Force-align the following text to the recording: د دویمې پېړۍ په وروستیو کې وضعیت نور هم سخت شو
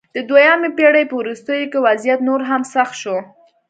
د 0.15 0.17
دویمې 0.29 0.69
پېړۍ 0.77 1.05
په 1.07 1.15
وروستیو 1.21 1.69
کې 1.71 1.83
وضعیت 1.87 2.19
نور 2.29 2.41
هم 2.49 2.61
سخت 2.73 2.93
شو 3.01 3.17